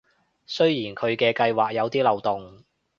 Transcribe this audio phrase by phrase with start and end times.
[0.47, 2.63] 雖然佢嘅計畫有啲漏洞